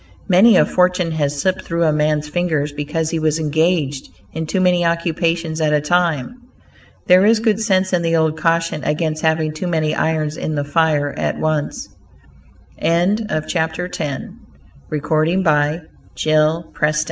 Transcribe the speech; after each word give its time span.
Many 0.27 0.55
a 0.57 0.65
fortune 0.65 1.11
has 1.11 1.39
slipped 1.39 1.61
through 1.61 1.83
a 1.83 1.93
man's 1.93 2.27
fingers 2.27 2.71
because 2.73 3.11
he 3.11 3.19
was 3.19 3.37
engaged 3.37 4.09
in 4.33 4.47
too 4.47 4.59
many 4.59 4.83
occupations 4.83 5.61
at 5.61 5.73
a 5.73 5.81
time. 5.81 6.41
There 7.05 7.23
is 7.23 7.39
good 7.39 7.59
sense 7.59 7.93
in 7.93 8.01
the 8.01 8.15
old 8.15 8.35
caution 8.35 8.83
against 8.83 9.21
having 9.21 9.53
too 9.53 9.67
many 9.67 9.93
irons 9.93 10.37
in 10.37 10.55
the 10.55 10.63
fire 10.63 11.11
at 11.15 11.37
once. 11.37 11.87
BE 12.79 12.85
SYSTEMATIC 12.87 13.29
Men 13.29 13.41
should 13.47 14.37
be 14.89 15.03
systematic 15.03 15.83
in 16.25 16.63
thei 16.73 16.93